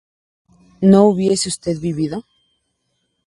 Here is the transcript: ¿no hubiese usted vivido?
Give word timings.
¿no 0.81 1.03
hubiese 1.05 1.47
usted 1.47 1.79
vivido? 1.79 2.25